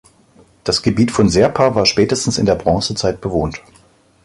[0.63, 3.61] Das Gebiet von Serpa war spätestens in der Bronzezeit bewohnt.